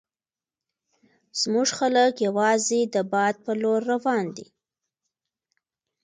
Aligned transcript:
زموږ 1.41 1.67
خلک 1.77 2.13
یوازې 2.27 2.79
د 2.93 2.95
باد 3.11 3.35
په 3.45 3.51
لور 3.61 3.81
روان 3.91 4.25
وي. 4.35 4.47